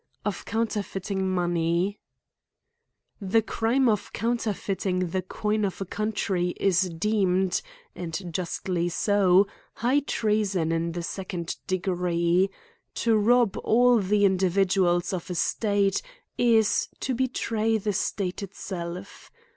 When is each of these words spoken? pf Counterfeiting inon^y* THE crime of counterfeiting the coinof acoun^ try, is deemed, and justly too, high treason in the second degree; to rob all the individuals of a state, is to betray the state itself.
pf 0.25 0.43
Counterfeiting 0.45 1.19
inon^y* 1.21 1.99
THE 3.21 3.43
crime 3.43 3.87
of 3.87 4.11
counterfeiting 4.13 5.11
the 5.11 5.21
coinof 5.21 5.79
acoun^ 5.85 6.15
try, 6.15 6.55
is 6.57 6.89
deemed, 6.89 7.61
and 7.95 8.33
justly 8.33 8.89
too, 8.89 9.45
high 9.75 9.99
treason 9.99 10.71
in 10.71 10.93
the 10.93 11.03
second 11.03 11.55
degree; 11.67 12.49
to 12.95 13.15
rob 13.15 13.57
all 13.57 13.99
the 13.99 14.25
individuals 14.25 15.13
of 15.13 15.29
a 15.29 15.35
state, 15.35 16.01
is 16.35 16.87
to 17.01 17.13
betray 17.13 17.77
the 17.77 17.93
state 17.93 18.41
itself. 18.41 19.31